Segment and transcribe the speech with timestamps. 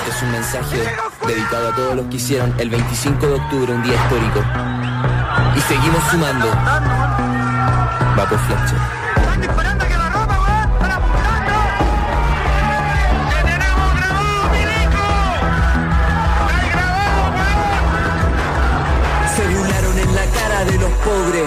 [0.00, 3.82] Este es un mensaje dedicado a todos los que hicieron el 25 de octubre un
[3.82, 4.42] día histórico.
[5.54, 6.46] Y seguimos sumando.
[8.18, 8.78] Va por Fletcher.
[19.36, 21.44] Se burlaron en la cara de los pobres.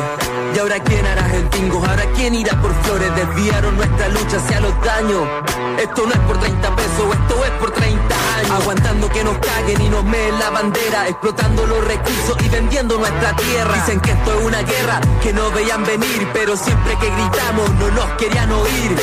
[0.55, 4.59] Y ahora quién hará el bingo, ahora quién irá por flores, desviaron nuestra lucha hacia
[4.59, 5.27] los daños.
[5.79, 9.89] Esto no es por 30 pesos, esto es por 30 Aguantando que nos caguen y
[9.89, 13.74] nos meen la bandera, explotando los recursos y vendiendo nuestra tierra.
[13.74, 17.92] Dicen que esto es una guerra que no veían venir, pero siempre que gritamos no
[17.92, 18.96] nos querían oír.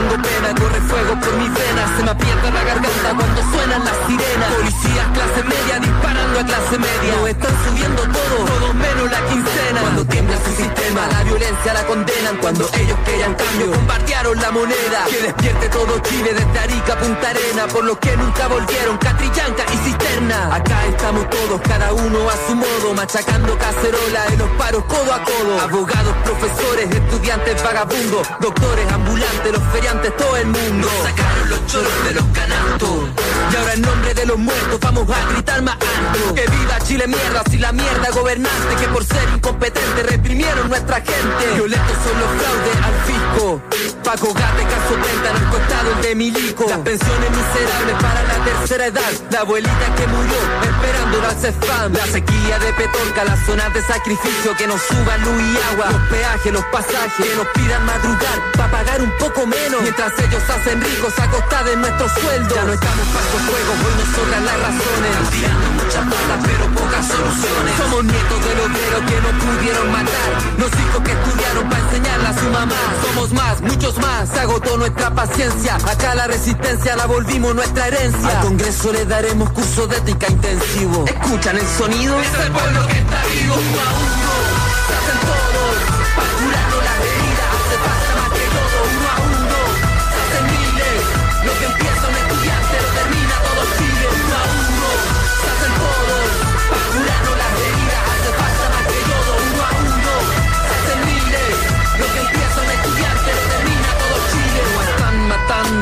[0.00, 3.96] Tengo pena, corre fuego por mis venas, se me aprieta la garganta cuando suenan las
[4.06, 4.50] sirenas.
[4.54, 9.80] Policías clase media disparando a clase media, nos están subiendo todo, todo menos la quincena.
[9.80, 12.36] Cuando tiembla su sistema, la violencia la condenan.
[12.38, 15.00] Cuando ellos querían cambio, bombardearon la moneda.
[15.10, 19.64] Que despierte todo Chile desde Arica a Punta Arena, por los que nunca volvieron, Catrillanca
[19.72, 20.54] y Cisterna.
[20.54, 25.22] Acá estamos todos, cada uno a su modo, machacando cacerola en los paros codo a
[25.24, 25.60] codo.
[25.60, 30.88] Abogados, profesores, estudiantes, vagabundos, doctores, ambulantes, los feriantes, todo el mundo.
[30.88, 32.90] Nos sacaron los choros de los canastos.
[33.52, 36.34] Y ahora en nombre de los muertos vamos a gritar más alto.
[36.34, 41.54] Que viva Chile mierda, si la mierda gobernante que por ser incompetente reprimieron nuestra gente.
[41.54, 43.62] Violentos son los fraudes al fisco.
[44.04, 46.66] Paco Gate, caso en el costado el de Milico.
[46.68, 49.12] Las pensiones miserables para la tercera edad.
[49.30, 51.92] La abuelita que murió esperando la CEFAM.
[51.92, 55.90] La sequía de Petorca, las zonas de sacrificio que nos suban luz y agua.
[55.92, 59.79] Los peajes, los pasajes que nos pidan madrugar para pagar un poco menos.
[59.82, 62.54] Mientras ellos hacen ricos a costa de nuestro sueldo.
[62.54, 65.10] Ya no estamos para estos juegos, hoy nos las razones.
[65.10, 67.76] Están tirando muchas balas, pero pocas soluciones.
[67.78, 70.30] Somos nietos del obrero que no pudieron matar.
[70.58, 72.76] Los hijos que estudiaron para enseñarle a su mamá.
[73.06, 74.28] Somos más, muchos más.
[74.28, 75.76] Se agotó nuestra paciencia.
[75.76, 78.38] Acá la resistencia la volvimos nuestra herencia.
[78.38, 81.04] Al Congreso le daremos curso de ética intensivo.
[81.06, 82.20] ¿Escuchan el sonido?
[82.20, 83.54] Es el pueblo que está vivo.
[83.54, 85.39] Uno a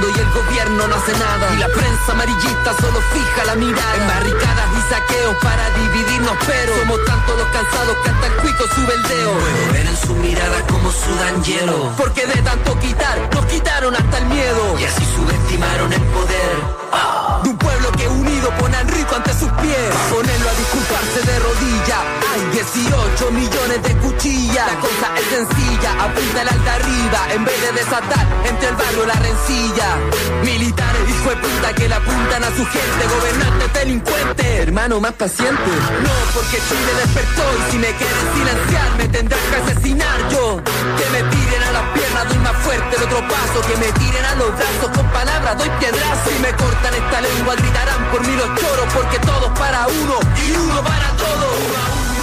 [0.06, 1.54] y el gobierno no hace nada.
[1.54, 3.94] Y la prensa amarillista solo fija la mirada.
[3.96, 8.64] En barricadas y saqueos para dividirnos, pero somos tantos los cansados que hasta el cuico
[8.74, 9.32] sube el dedo.
[9.32, 11.92] Puedo ver en sus miradas como sudan hielo.
[11.96, 14.78] Porque de tanto quitar, nos quitaron hasta el miedo.
[14.78, 16.52] Y así subestimaron el poder.
[16.92, 19.88] Ah, Un pueblo que unido pone al rico ante sus pies.
[20.12, 21.98] Ponerlo a disculparse de rodilla.
[22.30, 24.66] Hay 18 millones de cuchillas.
[24.66, 27.20] La cosa es sencilla, apunta el alta arriba.
[27.32, 29.96] En vez de desatar entre el barrio la rencilla.
[30.44, 33.00] Militares, de puta, que le apuntan a su gente.
[33.16, 35.70] Gobernantes delincuentes, hermano más paciente.
[36.04, 40.60] No, porque Chile despertó y si me quieren silenciar, me tendrán que asesinar yo.
[40.98, 43.58] Que me tiren a las piernas, doy más fuerte el otro paso.
[43.66, 46.28] Que me tiren a los brazos con palabras, doy piedrazo.
[46.28, 48.92] Si me cortan esta lengua, gritarán por mí los choros.
[48.94, 52.17] Porque todos para uno y uno para todos.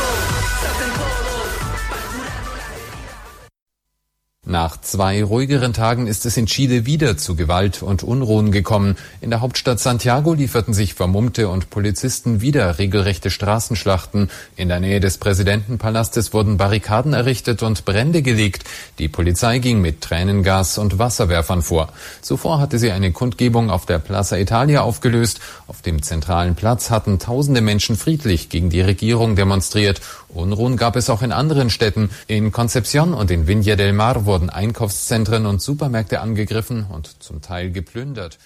[4.48, 8.96] Nach zwei ruhigeren Tagen ist es in Chile wieder zu Gewalt und Unruhen gekommen.
[9.20, 14.30] In der Hauptstadt Santiago lieferten sich Vermummte und Polizisten wieder regelrechte Straßenschlachten.
[14.56, 18.66] In der Nähe des Präsidentenpalastes wurden Barrikaden errichtet und Brände gelegt.
[19.00, 21.90] Die Polizei ging mit Tränengas und Wasserwerfern vor.
[22.22, 25.40] Zuvor hatte sie eine Kundgebung auf der Plaza Italia aufgelöst.
[25.66, 30.02] Auf dem zentralen Platz hatten tausende Menschen friedlich gegen die Regierung demonstriert.
[30.30, 32.12] Unruhen gab es auch in anderen Städten.
[32.28, 37.72] In Concepción und in Viña del Mar wurden Einkaufszentren und Supermärkte angegriffen und zum Teil
[37.72, 38.38] geplündert.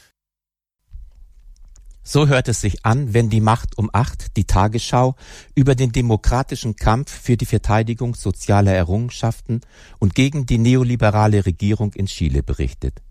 [2.03, 5.15] So hört es sich an, wenn die Macht um acht, die Tagesschau,
[5.55, 9.61] über den demokratischen Kampf für die Verteidigung sozialer Errungenschaften
[9.97, 13.01] und gegen die neoliberale Regierung in Chile berichtet.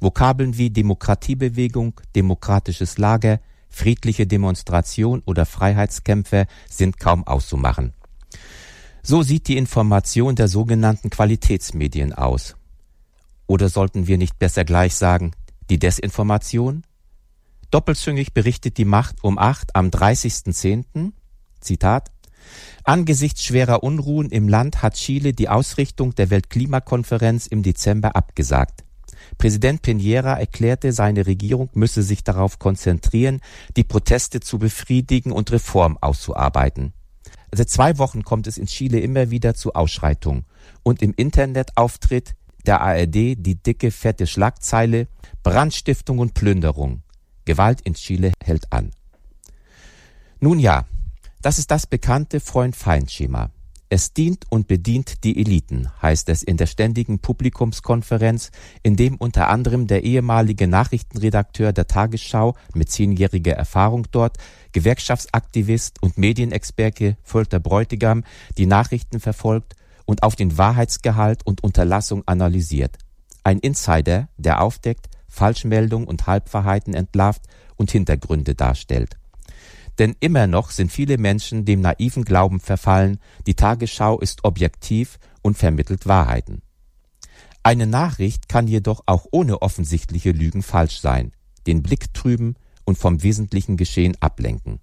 [0.00, 7.92] Vokabeln wie Demokratiebewegung, demokratisches Lager, friedliche Demonstration oder Freiheitskämpfer sind kaum auszumachen.
[9.08, 12.56] So sieht die Information der sogenannten Qualitätsmedien aus.
[13.46, 15.30] Oder sollten wir nicht besser gleich sagen,
[15.70, 16.82] die Desinformation?
[17.70, 21.12] Doppelzüngig berichtet die Macht um acht am 30.10.
[21.60, 22.10] Zitat
[22.82, 28.82] Angesichts schwerer Unruhen im Land hat Chile die Ausrichtung der Weltklimakonferenz im Dezember abgesagt.
[29.38, 33.40] Präsident Piñera erklärte, seine Regierung müsse sich darauf konzentrieren,
[33.76, 36.92] die Proteste zu befriedigen und Reform auszuarbeiten.
[37.56, 40.44] Seit zwei Wochen kommt es in Chile immer wieder zu Ausschreitungen
[40.82, 42.34] und im Internetauftritt
[42.66, 45.08] der ARD die dicke, fette Schlagzeile
[45.42, 47.02] Brandstiftung und Plünderung.
[47.46, 48.90] Gewalt in Chile hält an.
[50.38, 50.84] Nun ja,
[51.40, 53.50] das ist das bekannte Freund-Feind-Schema.
[53.88, 58.50] Es dient und bedient die Eliten, heißt es in der ständigen Publikumskonferenz,
[58.82, 64.38] in dem unter anderem der ehemalige Nachrichtenredakteur der Tagesschau mit zehnjähriger Erfahrung dort,
[64.72, 68.24] Gewerkschaftsaktivist und Medienexperte Volter Bräutigam
[68.58, 72.98] die Nachrichten verfolgt und auf den Wahrheitsgehalt und Unterlassung analysiert.
[73.44, 77.42] Ein Insider, der aufdeckt, Falschmeldung und Halbwahrheiten entlarvt
[77.76, 79.16] und Hintergründe darstellt.
[79.98, 85.56] Denn immer noch sind viele Menschen dem naiven Glauben verfallen, die Tagesschau ist objektiv und
[85.56, 86.62] vermittelt Wahrheiten.
[87.62, 91.32] Eine Nachricht kann jedoch auch ohne offensichtliche Lügen falsch sein,
[91.66, 92.54] den Blick trüben
[92.84, 94.80] und vom wesentlichen Geschehen ablenken.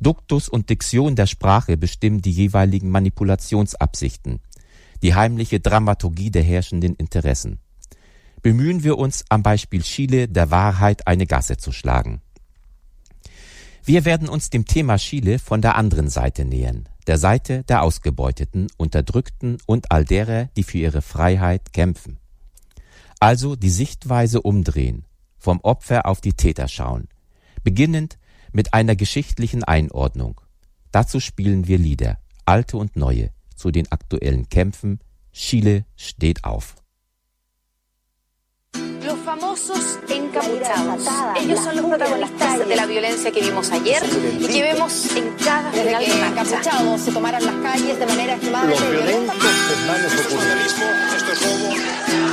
[0.00, 4.40] Duktus und Diktion der Sprache bestimmen die jeweiligen Manipulationsabsichten,
[5.02, 7.60] die heimliche Dramaturgie der herrschenden Interessen.
[8.42, 12.20] Bemühen wir uns am Beispiel Chile der Wahrheit eine Gasse zu schlagen.
[13.86, 18.66] Wir werden uns dem Thema Chile von der anderen Seite nähern, der Seite der Ausgebeuteten,
[18.76, 22.18] Unterdrückten und all derer, die für ihre Freiheit kämpfen.
[23.20, 25.04] Also die Sichtweise umdrehen,
[25.38, 27.06] vom Opfer auf die Täter schauen,
[27.62, 28.18] beginnend
[28.50, 30.40] mit einer geschichtlichen Einordnung.
[30.90, 34.98] Dazu spielen wir Lieder, alte und neue, zu den aktuellen Kämpfen.
[35.32, 36.74] Chile steht auf.
[39.06, 41.04] Los famosos encapuchados.
[41.40, 44.02] Ellos son los protagonistas de la violencia que vimos ayer
[44.40, 46.42] y que vemos en cada final de marcha.
[46.42, 49.32] encapuchados se tomaron las calles de manera extremadamente Los violenta.
[49.34, 50.74] violentos desmanes ocurridos.
[51.16, 52.25] esto es robo.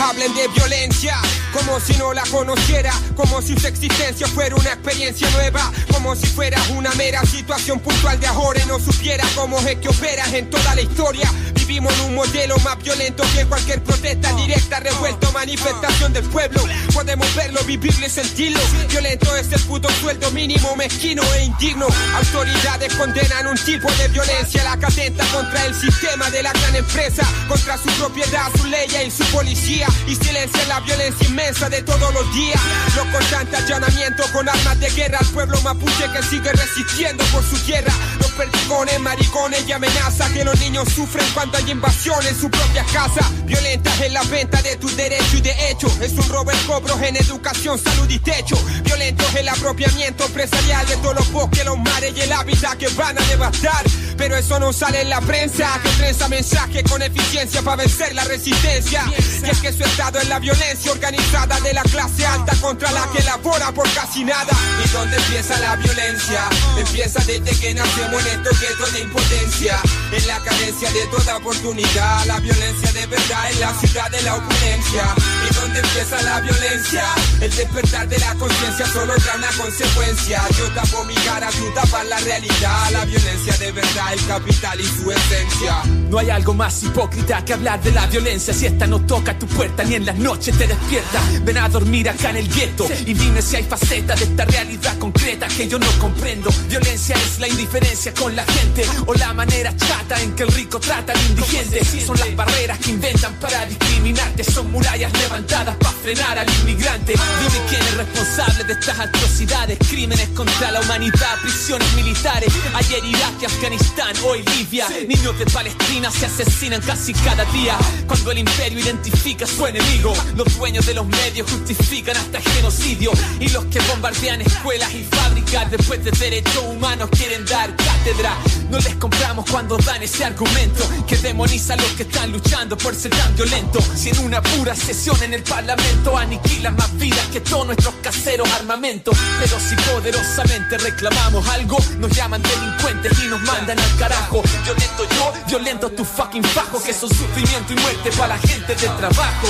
[0.00, 1.16] Hablen de violencia,
[1.52, 6.26] como si no la conociera, como si su existencia fuera una experiencia nueva, como si
[6.26, 10.50] fuera una mera situación puntual de ahora y no supiera cómo es que operas en
[10.50, 11.32] toda la historia.
[11.68, 16.64] Vivimos en un modelo más violento que cualquier protesta directa, revuelto, manifestación del pueblo.
[16.94, 18.58] Podemos verlo, vivirlo y sentirlo.
[18.88, 21.86] Violento es el puto sueldo mínimo, mezquino e indigno.
[22.16, 26.74] Autoridades condenan un tipo de violencia, la que atenta contra el sistema de la gran
[26.74, 29.88] empresa, contra su propiedad, su ley y su policía.
[30.06, 32.62] Y silencia la violencia inmensa de todos los días.
[32.96, 37.58] Los constantes allanamientos con armas de guerra al pueblo mapuche que sigue resistiendo por su
[37.66, 37.92] tierra.
[38.20, 42.84] Los perdigones, maricones y amenaza que los niños sufren cuando hay invasión en su propia
[42.84, 43.28] casa.
[43.44, 45.88] Violentas en la venta de tus derechos y de hecho.
[46.00, 48.56] Es un robo en cobros en educación, salud y techo.
[48.84, 53.18] Violentos el apropiamiento empresarial de todos los bosques, los mares y el hábitat que van
[53.18, 53.84] a devastar.
[54.18, 58.24] Pero eso no sale en la prensa, que prensa mensaje con eficiencia para vencer la
[58.24, 59.04] resistencia.
[59.14, 63.08] Y es que su estado es la violencia organizada de la clase alta contra la
[63.12, 64.52] que labora por casi nada.
[64.84, 66.48] ¿Y dónde empieza la violencia?
[66.76, 69.78] Empieza desde que nacemos en estos guetos de impotencia.
[70.12, 74.34] En la carencia de toda oportunidad, la violencia de verdad en la ciudad de la
[74.34, 75.14] opulencia.
[75.48, 77.04] ¿Y dónde empieza la violencia?
[77.40, 80.42] El despertar de la conciencia solo trae una consecuencia.
[80.58, 82.90] Yo tapo mi cara, tú tapas la realidad.
[82.90, 85.82] La violencia de verdad, el capital y su esencia.
[86.08, 89.46] No hay algo más hipócrita que hablar de la violencia si esta no toca tu
[89.46, 91.20] puerta ni en las noches te despierta.
[91.42, 94.98] Ven a dormir acá en el gueto y dime si hay facetas de esta realidad
[94.98, 96.50] concreta que yo no comprendo.
[96.68, 100.80] Violencia es la indiferencia con la gente o la manera chata en que el rico
[100.80, 101.84] trata al indigente.
[101.84, 107.12] Son las barreras que inventan para discriminarte, son murallas levantadas para frenar al inmigrante.
[107.12, 112.52] Dime quién es responsable de estas atrocidades, crímenes contra la humanidad, prisiones militares.
[112.74, 114.86] Ayer Irak y Afganistán, hoy Libia.
[115.08, 117.76] Niños de Palestina se asesinan casi cada día.
[118.06, 123.10] Cuando el imperio identifica a su enemigo, los dueños de los medios justifican hasta genocidio.
[123.40, 128.36] Y los que bombardean escuelas y fábricas después de derechos humanos quieren dar cátedra.
[128.70, 132.94] No les compramos cuando dan ese argumento que demoniza a los que están luchando por
[132.94, 133.84] ser tan violentos.
[133.96, 138.48] Si en una pura sesión en el parlamento aniquilan más vidas que todos nuestros caseros
[138.52, 139.16] armamentos.
[139.40, 144.42] Pero si poderosamente reclamamos algo, nos llaman delincuentes y nos mandan carajo.
[144.64, 148.96] Violento yo, violento tu fucking fajo, que son sufrimiento y muerte para la gente del
[148.96, 149.48] trabajo.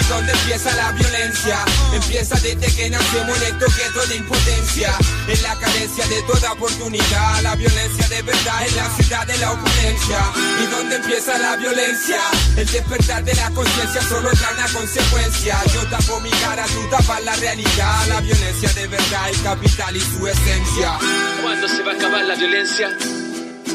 [0.00, 1.58] ¿Y dónde empieza la violencia?
[1.92, 4.94] Empieza desde que nacemos en estos guetos de impotencia.
[5.26, 7.42] En la carencia de toda oportunidad.
[7.42, 10.18] La violencia de verdad en la ciudad de la opulencia.
[10.62, 12.20] ¿Y dónde empieza la violencia?
[12.56, 15.56] El despertar de la conciencia solo trae una consecuencia.
[15.74, 18.06] Yo tapo mi cara, tú tapas la realidad.
[18.08, 20.98] La violencia de verdad, el capital y su esencia.
[21.42, 22.96] ¿Cuándo se va a acabar la violencia?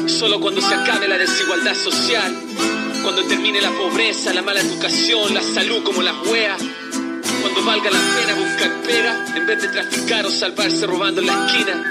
[0.06, 2.34] Solo cuando se acabe la desigualdad social,
[3.02, 6.60] cuando termine la pobreza, la mala educación, la salud como las weas,
[7.42, 11.46] cuando valga la pena buscar pera en vez de traficar o salvarse robando en la
[11.46, 11.90] esquina,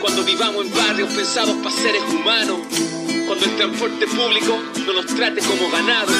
[0.00, 2.58] cuando vivamos en barrios pensados para seres humanos,
[3.26, 6.12] cuando el transporte público no nos trate como ganado,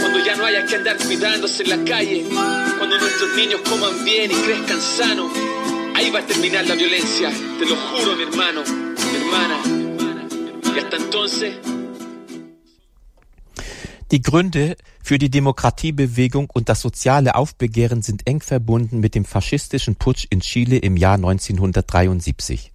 [0.00, 2.24] cuando ya no haya que andar cuidándose en la calle,
[2.78, 5.30] cuando nuestros niños coman bien y crezcan sanos,
[5.94, 9.85] ahí va a terminar la violencia, te lo juro mi hermano, mi hermana.
[14.10, 19.96] Die Gründe für die Demokratiebewegung und das soziale Aufbegehren sind eng verbunden mit dem faschistischen
[19.96, 22.72] Putsch in Chile im Jahr 1973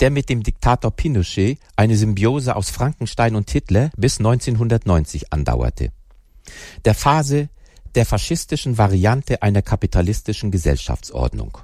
[0.00, 5.92] der mit dem Diktator Pinochet eine Symbiose aus Frankenstein und Hitler bis 1990 andauerte.
[6.84, 7.48] Der Phase
[7.94, 11.58] der faschistischen Variante einer kapitalistischen Gesellschaftsordnung.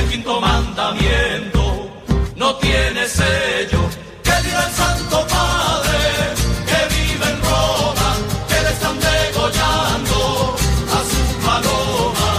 [0.00, 1.90] el quinto mandamiento
[2.36, 3.80] no tiene sello.
[4.22, 5.98] ¿Qué dirá el Santo Padre
[6.68, 8.10] que vive en Roma,
[8.48, 10.56] que le están degollando
[10.96, 12.30] a su paloma?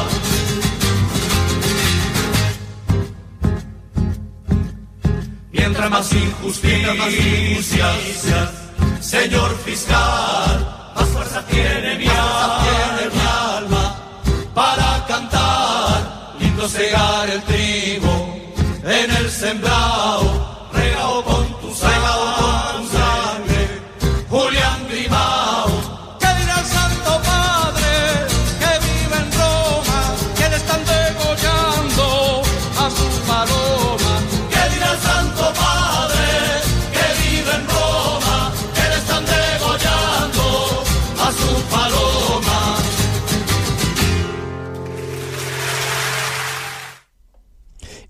[5.52, 8.60] Mientras más injusticias, Mientras más injusticias
[9.10, 11.89] señor fiscal, más fuerza tiene
[19.40, 20.29] sembrar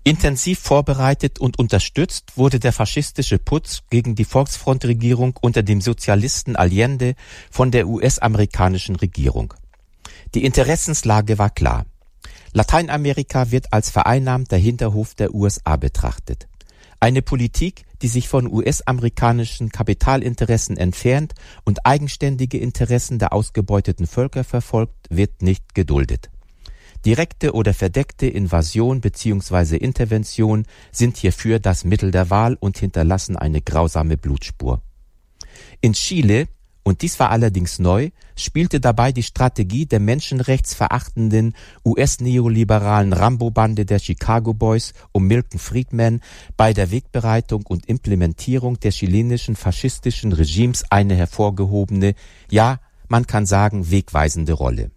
[0.02, 7.14] Intensiv vorbereitet und unterstützt wurde der faschistische Putz gegen die Volksfrontregierung unter dem Sozialisten Allende
[7.50, 9.52] von der US-amerikanischen Regierung.
[10.34, 11.84] Die Interessenslage war klar.
[12.52, 16.48] Lateinamerika wird als vereinnahmter Hinterhof der USA betrachtet.
[16.98, 25.08] Eine Politik, die sich von US-amerikanischen Kapitalinteressen entfernt und eigenständige Interessen der ausgebeuteten Völker verfolgt,
[25.10, 26.30] wird nicht geduldet.
[27.04, 29.76] Direkte oder verdeckte Invasion bzw.
[29.76, 34.82] Intervention sind hierfür das Mittel der Wahl und hinterlassen eine grausame Blutspur.
[35.80, 36.48] In Chile,
[36.82, 41.54] und dies war allerdings neu, spielte dabei die Strategie der menschenrechtsverachtenden
[41.84, 46.20] US-neoliberalen Rambo-Bande der Chicago Boys um Milton Friedman
[46.56, 52.14] bei der Wegbereitung und Implementierung der chilenischen faschistischen Regimes eine hervorgehobene,
[52.50, 54.90] ja, man kann sagen, wegweisende Rolle.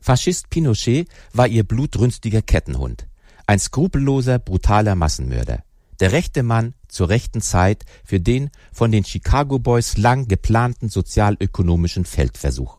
[0.00, 3.06] Faschist Pinochet war ihr blutrünstiger Kettenhund,
[3.46, 5.62] ein skrupelloser, brutaler Massenmörder.
[6.00, 12.06] Der rechte Mann zur rechten Zeit für den von den Chicago Boys lang geplanten sozialökonomischen
[12.06, 12.78] Feldversuch.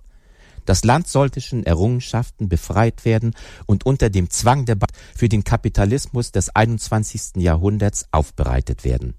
[0.65, 3.35] Das Land sollte schon Errungenschaften befreit werden
[3.67, 7.37] und unter dem Zwang der ba für den Kapitalismus des 21.
[7.37, 9.13] Jahrhunderts aufbereitet werden.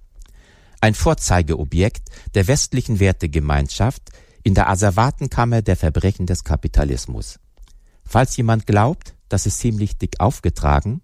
[0.80, 4.10] Ein Vorzeigeobjekt der westlichen Wertegemeinschaft
[4.42, 7.38] in der Asservatenkammer der Verbrechen des Kapitalismus.
[8.04, 11.00] Falls jemand glaubt, das ist ziemlich dick aufgetragen,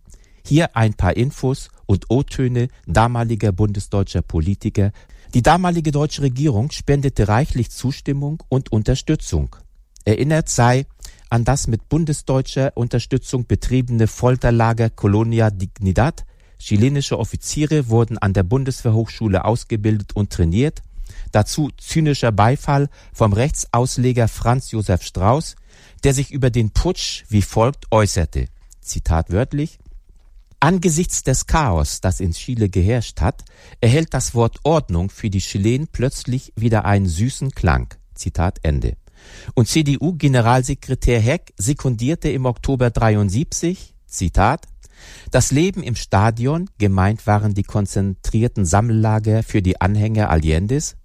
[0.46, 4.92] hier ein paar Infos und O-Töne damaliger bundesdeutscher Politiker.
[5.34, 9.56] Die damalige deutsche Regierung spendete reichlich Zustimmung und Unterstützung.
[10.04, 10.86] Erinnert sei
[11.28, 16.24] an das mit bundesdeutscher Unterstützung betriebene Folterlager Colonia Dignidad.
[16.58, 20.82] Chilenische Offiziere wurden an der Bundeswehrhochschule ausgebildet und trainiert.
[21.32, 25.56] Dazu zynischer Beifall vom Rechtsausleger Franz Josef Strauß,
[26.04, 28.46] der sich über den Putsch wie folgt äußerte.
[28.80, 29.78] Zitat wörtlich.
[30.60, 33.44] Angesichts des Chaos, das in Chile geherrscht hat,
[33.80, 37.94] erhält das Wort Ordnung für die Chilen plötzlich wieder einen süßen Klang.
[38.14, 38.96] Zitat Ende.
[39.54, 44.66] Und CDU-Generalsekretär Heck sekundierte im Oktober 73, Zitat,
[45.30, 50.96] das Leben im Stadion, gemeint waren die konzentrierten Sammellager für die Anhänger Allendes,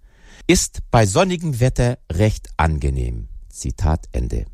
[0.48, 3.27] ist bei sonnigem Wetter recht angenehm.
[3.50, 4.46] Zitat Ende.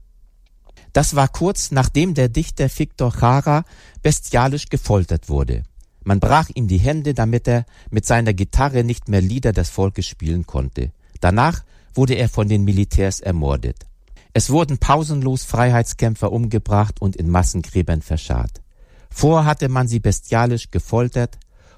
[0.94, 3.64] Das war kurz nachdem der Dichter Victor Jara
[4.02, 5.64] bestialisch gefoltert wurde.
[6.04, 10.08] Man brach ihm die Hände, damit er mit seiner Gitarre nicht mehr Lieder des Volkes
[10.08, 10.92] spielen konnte.
[11.20, 13.86] Danach wurde er von den Militärs ermordet.
[14.34, 18.62] Es wurden pausenlos Freiheitskämpfer umgebracht und in Massengräbern verscharrt.
[19.10, 21.38] Vor hatte man sie bestialisch gefoltert,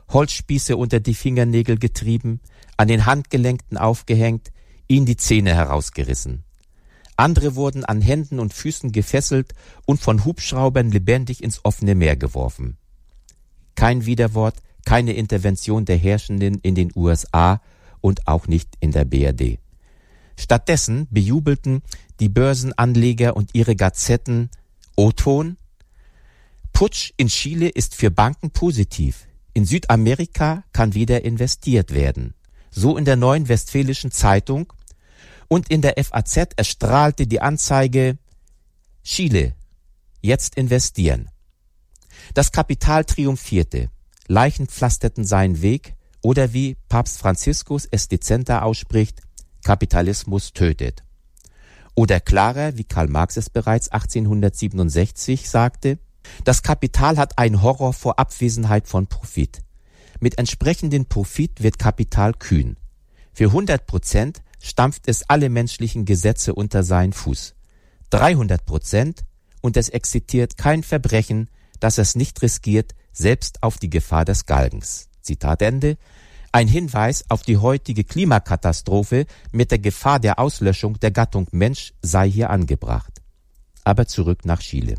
[0.09, 2.41] Holzspieße unter die Fingernägel getrieben,
[2.77, 4.51] an den Handgelenken aufgehängt,
[4.87, 6.43] ihnen die Zähne herausgerissen.
[7.21, 9.53] Andere wurden an Händen und Füßen gefesselt
[9.85, 12.77] und von Hubschraubern lebendig ins offene Meer geworfen.
[13.75, 17.61] Kein Widerwort, keine Intervention der Herrschenden in den USA
[18.01, 19.59] und auch nicht in der BRD.
[20.35, 21.83] Stattdessen bejubelten
[22.19, 24.49] die Börsenanleger und ihre Gazetten
[24.95, 25.57] O-Ton.
[26.73, 29.27] Putsch in Chile ist für Banken positiv.
[29.53, 32.33] In Südamerika kann wieder investiert werden.
[32.71, 34.73] So in der neuen Westfälischen Zeitung
[35.51, 38.17] und in der FAZ erstrahlte die Anzeige
[39.03, 39.53] Chile,
[40.21, 41.29] jetzt investieren.
[42.33, 43.89] Das Kapital triumphierte.
[44.27, 49.23] Leichen pflasterten seinen Weg oder wie Papst Franziskus es dezenter ausspricht,
[49.61, 51.03] Kapitalismus tötet.
[51.95, 55.99] Oder klarer, wie Karl Marx es bereits 1867 sagte,
[56.45, 59.61] das Kapital hat einen Horror vor Abwesenheit von Profit.
[60.21, 62.77] Mit entsprechendem Profit wird Kapital kühn.
[63.33, 67.55] Für 100 Prozent stampft es alle menschlichen Gesetze unter seinen Fuß.
[68.11, 69.23] 300 Prozent
[69.61, 75.09] und es existiert kein Verbrechen, das es nicht riskiert, selbst auf die Gefahr des Galgens.
[75.21, 75.97] Zitat Ende.
[76.51, 82.29] Ein Hinweis auf die heutige Klimakatastrophe mit der Gefahr der Auslöschung der Gattung Mensch sei
[82.29, 83.21] hier angebracht.
[83.83, 84.95] Aber zurück nach Chile.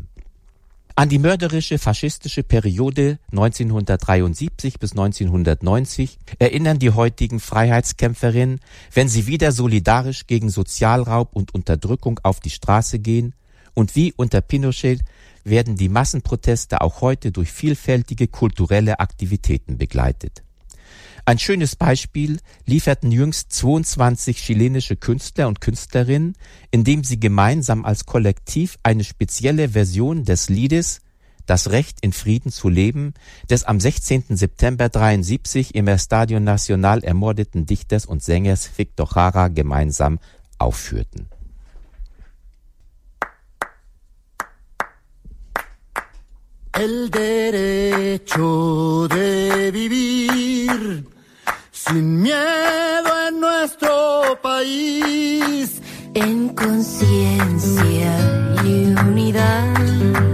[0.95, 8.59] An die mörderische faschistische Periode 1973 bis 1990 erinnern die heutigen Freiheitskämpferinnen,
[8.93, 13.33] wenn sie wieder solidarisch gegen Sozialraub und Unterdrückung auf die Straße gehen
[13.73, 15.01] und wie unter Pinochet
[15.43, 20.43] werden die Massenproteste auch heute durch vielfältige kulturelle Aktivitäten begleitet.
[21.25, 26.35] Ein schönes Beispiel lieferten jüngst 22 chilenische Künstler und Künstlerinnen,
[26.69, 30.99] indem sie gemeinsam als Kollektiv eine spezielle Version des Liedes
[31.45, 33.13] Das Recht in Frieden zu leben
[33.49, 34.35] des am 16.
[34.35, 40.19] September 73 im Estadio Nacional ermordeten Dichters und Sängers Victor Jara gemeinsam
[40.57, 41.27] aufführten.
[46.73, 51.12] El derecho de vivir
[51.87, 55.81] sin miedo en nuestro país,
[56.13, 58.13] en conciencia
[58.63, 60.32] y unidad.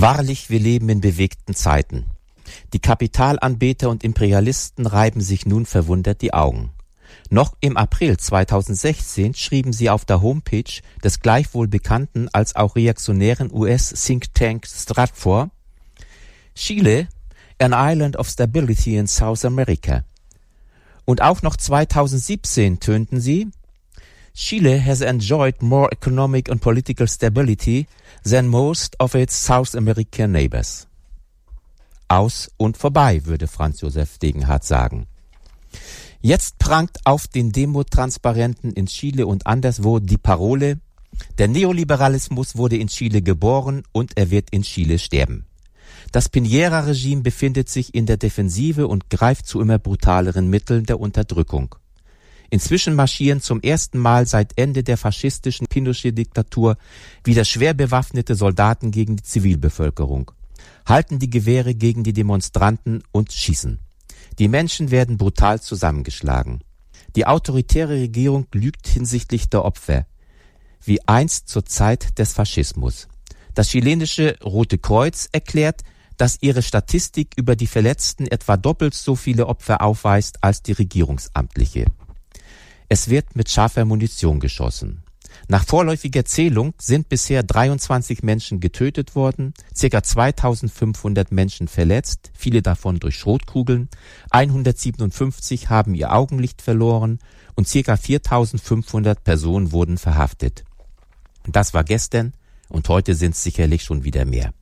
[0.00, 2.06] Wahrlich, wir leben in bewegten Zeiten.
[2.72, 6.70] Die Kapitalanbeter und Imperialisten reiben sich nun verwundert die Augen.
[7.28, 13.52] Noch im April 2016 schrieben sie auf der Homepage des gleichwohl bekannten als auch reaktionären
[13.52, 15.50] US-Think Tank Stratfor
[16.54, 17.06] Chile,
[17.58, 20.04] an island of stability in South America.
[21.04, 23.50] Und auch noch 2017 tönten sie
[24.34, 27.86] Chile has enjoyed more economic and political stability
[28.24, 30.86] than most of its South American neighbors.
[32.08, 35.06] Aus und vorbei, würde Franz Josef Degenhardt sagen.
[36.20, 40.80] Jetzt prangt auf den Demotransparenten in Chile und anderswo die Parole,
[41.38, 45.46] der Neoliberalismus wurde in Chile geboren und er wird in Chile sterben.
[46.12, 51.74] Das Piñera-Regime befindet sich in der Defensive und greift zu immer brutaleren Mitteln der Unterdrückung.
[52.50, 56.76] Inzwischen marschieren zum ersten Mal seit Ende der faschistischen Pinochet-Diktatur
[57.22, 60.32] wieder schwer bewaffnete Soldaten gegen die Zivilbevölkerung,
[60.84, 63.78] halten die Gewehre gegen die Demonstranten und schießen.
[64.40, 66.60] Die Menschen werden brutal zusammengeschlagen.
[67.14, 70.06] Die autoritäre Regierung lügt hinsichtlich der Opfer,
[70.84, 73.08] wie einst zur Zeit des Faschismus.
[73.54, 75.82] Das chilenische Rote Kreuz erklärt,
[76.16, 81.86] dass ihre Statistik über die Verletzten etwa doppelt so viele Opfer aufweist als die regierungsamtliche.
[82.92, 85.04] Es wird mit scharfer Munition geschossen.
[85.46, 90.02] Nach vorläufiger Zählung sind bisher 23 Menschen getötet worden, ca.
[90.02, 93.88] 2500 Menschen verletzt, viele davon durch Schrotkugeln,
[94.32, 97.20] 157 haben ihr Augenlicht verloren
[97.54, 97.96] und ca.
[97.96, 100.64] 4500 Personen wurden verhaftet.
[101.46, 102.32] Das war gestern
[102.68, 104.52] und heute sind es sicherlich schon wieder mehr.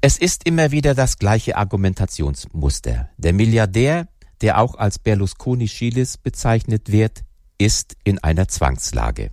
[0.00, 3.10] Es ist immer wieder das gleiche Argumentationsmuster.
[3.16, 4.08] Der Milliardär,
[4.42, 7.22] der auch als Berlusconi Chiles bezeichnet wird,
[7.58, 9.30] ist in einer Zwangslage.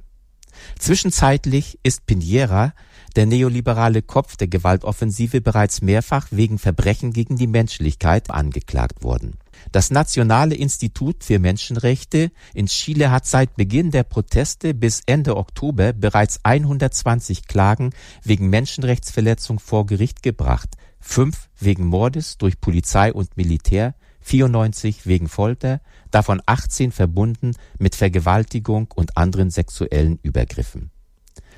[0.77, 2.73] Zwischenzeitlich ist Piñera,
[3.15, 9.37] der neoliberale Kopf der Gewaltoffensive, bereits mehrfach wegen Verbrechen gegen die Menschlichkeit angeklagt worden.
[9.71, 15.91] Das Nationale Institut für Menschenrechte in Chile hat seit Beginn der Proteste bis Ende Oktober
[15.91, 17.91] bereits 120 Klagen
[18.23, 20.69] wegen Menschenrechtsverletzung vor Gericht gebracht,
[20.99, 23.95] fünf wegen Mordes durch Polizei und Militär,
[24.29, 30.91] 94 wegen Folter, davon 18 verbunden mit Vergewaltigung und anderen sexuellen Übergriffen.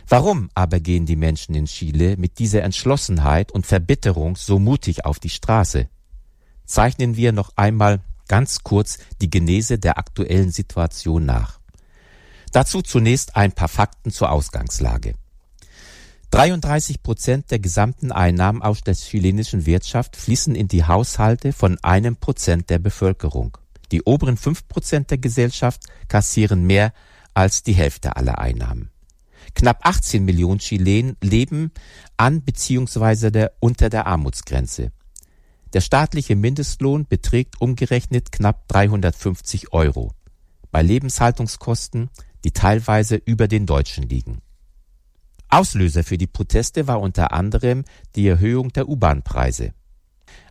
[0.08, 5.20] Warum aber gehen die Menschen in Chile mit dieser Entschlossenheit und Verbitterung so mutig auf
[5.20, 5.90] die Straße?
[6.66, 11.60] Zeichnen wir noch einmal ganz kurz die Genese der aktuellen Situation nach.
[12.54, 15.16] Dazu zunächst ein paar Fakten zur Ausgangslage.
[16.32, 22.16] 33 Prozent der gesamten Einnahmen aus der chilenischen Wirtschaft fließen in die Haushalte von einem
[22.16, 23.58] Prozent der Bevölkerung.
[23.92, 26.94] Die oberen fünf Prozent der Gesellschaft kassieren mehr
[27.34, 28.92] als die Hälfte aller Einnahmen.
[29.56, 31.72] Knapp 18 Millionen Chilenen leben
[32.16, 33.30] an bzw.
[33.30, 34.94] Der, unter der Armutsgrenze.
[35.74, 40.14] Der staatliche Mindestlohn beträgt umgerechnet knapp 350 Euro.
[40.72, 42.10] Bei Lebenshaltungskosten,
[42.46, 44.42] die teilweise über den deutschen liegen.
[45.52, 47.84] Auslöser für die Proteste war unter anderem
[48.16, 49.74] die Erhöhung der U-Bahn-Preise.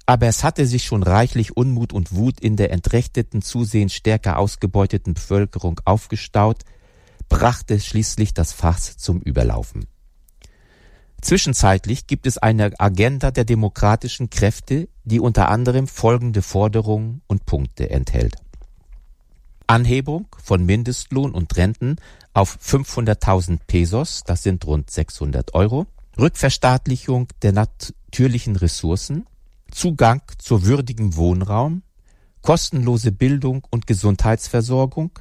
[0.05, 5.15] Aber es hatte sich schon reichlich Unmut und Wut in der entrechteten, zusehends stärker ausgebeuteten
[5.15, 6.65] Bevölkerung aufgestaut,
[7.29, 9.87] brachte schließlich das Fass zum Überlaufen.
[11.23, 17.91] Zwischenzeitlich gibt es eine Agenda der demokratischen Kräfte, die unter anderem folgende Forderungen und Punkte
[17.91, 18.37] enthält.
[19.67, 21.97] Anhebung von Mindestlohn und Renten
[22.33, 25.87] auf 500.000 Pesos, das sind rund 600 Euro,
[26.19, 29.27] Rückverstaatlichung der natürlichen Ressourcen,
[29.71, 31.83] Zugang zu würdigem Wohnraum,
[32.43, 35.19] kostenlose Bildung und Gesundheitsversorgung,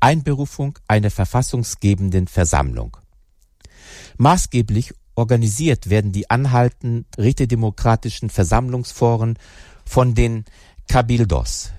[0.00, 2.96] Einberufung einer verfassungsgebenden Versammlung.
[4.18, 9.38] Maßgeblich organisiert werden die anhaltend rätedemokratischen Versammlungsforen
[9.84, 10.44] von den
[10.88, 11.70] Cabildos.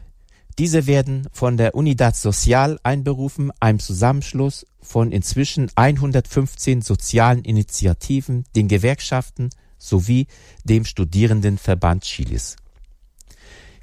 [0.59, 8.67] Diese werden von der Unidad Social einberufen, einem Zusammenschluss von inzwischen 115 sozialen Initiativen, den
[8.67, 10.27] Gewerkschaften sowie
[10.63, 12.55] dem Studierendenverband Chiles.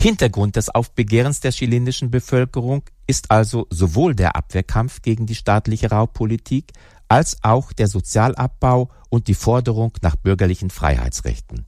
[0.00, 6.72] Hintergrund des Aufbegehrens der chilenischen Bevölkerung ist also sowohl der Abwehrkampf gegen die staatliche Raubpolitik
[7.08, 11.66] als auch der Sozialabbau und die Forderung nach bürgerlichen Freiheitsrechten.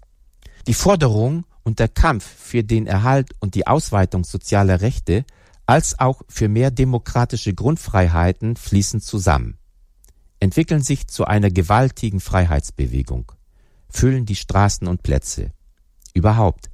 [0.67, 5.25] Die Forderung und der Kampf für den Erhalt und die Ausweitung sozialer Rechte
[5.67, 9.59] als auch für mehr demokratische Grundfreiheiten fließen zusammen,
[10.41, 13.33] entwickeln sich zu einer gewaltigen Freiheitsbewegung,
[13.89, 15.53] füllen die Straßen und Plätze.
[16.15, 16.71] Überhaupt.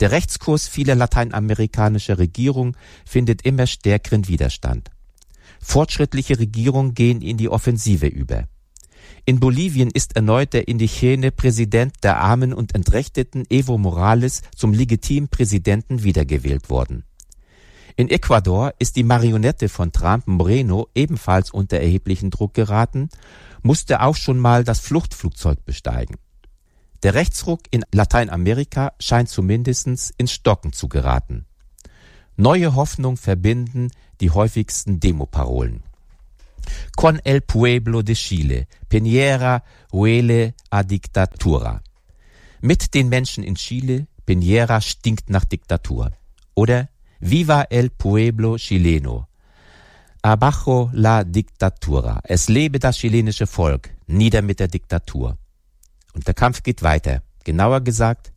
[0.00, 4.90] Der Rechtskurs vieler lateinamerikanischer Regierungen findet immer stärkeren Widerstand.
[5.60, 8.46] Fortschrittliche Regierungen gehen in die Offensive über.
[9.24, 15.28] In Bolivien ist erneut der indigene Präsident der Armen und Entrechteten Evo Morales zum legitimen
[15.28, 17.04] Präsidenten wiedergewählt worden.
[17.96, 23.08] In Ecuador ist die Marionette von Trump Moreno ebenfalls unter erheblichen Druck geraten,
[23.62, 26.16] musste auch schon mal das Fluchtflugzeug besteigen.
[27.02, 31.44] Der Rechtsruck in Lateinamerika scheint zumindest ins Stocken zu geraten.
[32.36, 33.90] Neue Hoffnung verbinden
[34.20, 35.82] die häufigsten Demoparolen.
[36.96, 41.82] Con el pueblo de Chile, Piñera huele a dictatura.
[42.60, 46.10] Mit den Menschen in Chile, Piñera stinkt nach Diktatur.
[46.54, 49.28] Oder Viva el pueblo chileno.
[50.22, 52.20] Abajo la dictatura.
[52.22, 53.90] Es lebe das chilenische Volk.
[54.06, 55.36] Nieder mit der Diktatur.
[56.14, 57.22] Und der Kampf geht weiter.
[57.44, 58.32] Genauer gesagt,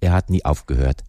[0.00, 1.04] er hat nie aufgehört.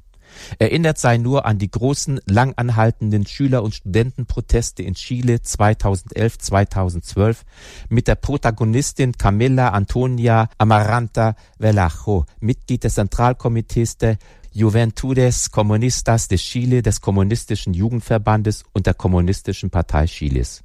[0.59, 7.45] Erinnert sei nur an die großen, langanhaltenden Schüler- und Studentenproteste in Chile 2011, 2012
[7.89, 14.17] mit der Protagonistin Camilla Antonia Amaranta Velajo, Mitglied des Zentralkomitees der
[14.51, 20.63] Juventudes Comunistas de Chile, des Kommunistischen Jugendverbandes und der Kommunistischen Partei Chiles.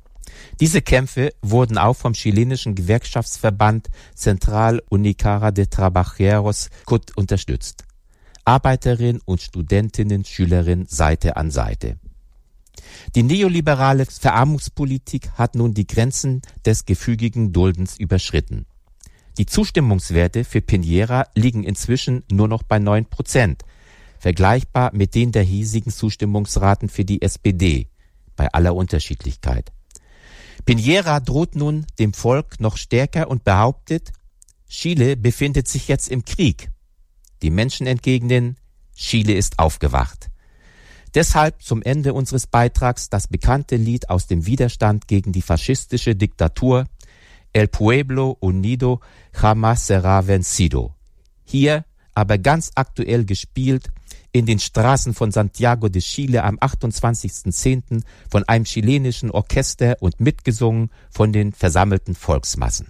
[0.60, 7.84] Diese Kämpfe wurden auch vom chilenischen Gewerkschaftsverband Central Unicara de Trabajeros CUT unterstützt.
[8.44, 11.98] Arbeiterinnen und Studentinnen, Schülerinnen Seite an Seite.
[13.14, 18.66] Die neoliberale Verarmungspolitik hat nun die Grenzen des gefügigen Duldens überschritten.
[19.38, 23.62] Die Zustimmungswerte für Piñera liegen inzwischen nur noch bei neun Prozent,
[24.18, 27.88] vergleichbar mit denen der hiesigen Zustimmungsraten für die SPD,
[28.36, 29.72] bei aller Unterschiedlichkeit.
[30.66, 34.12] Piñera droht nun dem Volk noch stärker und behauptet,
[34.68, 36.71] Chile befindet sich jetzt im Krieg
[37.42, 38.56] die Menschen entgegnen,
[38.94, 40.30] Chile ist aufgewacht.
[41.14, 46.86] Deshalb zum Ende unseres Beitrags das bekannte Lied aus dem Widerstand gegen die faschistische Diktatur
[47.52, 49.00] El Pueblo Unido
[49.34, 50.94] Jamás será vencido.
[51.44, 53.88] Hier aber ganz aktuell gespielt
[54.32, 58.02] in den Straßen von Santiago de Chile am 28.10.
[58.30, 62.86] von einem chilenischen Orchester und mitgesungen von den versammelten Volksmassen.